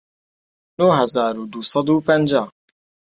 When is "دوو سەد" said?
1.51-1.87